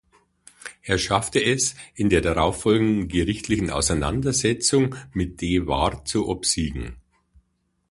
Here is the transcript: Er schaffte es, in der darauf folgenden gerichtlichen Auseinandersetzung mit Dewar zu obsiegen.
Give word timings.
Er 0.81 0.97
schaffte 0.97 1.39
es, 1.39 1.75
in 1.93 2.09
der 2.09 2.21
darauf 2.21 2.61
folgenden 2.63 3.07
gerichtlichen 3.07 3.69
Auseinandersetzung 3.69 4.95
mit 5.13 5.41
Dewar 5.41 6.05
zu 6.05 6.27
obsiegen. 6.27 6.95